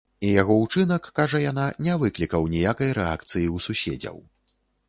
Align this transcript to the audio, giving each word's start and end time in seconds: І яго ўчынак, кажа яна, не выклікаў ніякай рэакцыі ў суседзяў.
І 0.27 0.29
яго 0.41 0.53
ўчынак, 0.61 1.09
кажа 1.19 1.41
яна, 1.51 1.67
не 1.87 1.97
выклікаў 2.05 2.49
ніякай 2.57 2.89
рэакцыі 3.01 3.47
ў 3.55 3.67
суседзяў. 3.67 4.17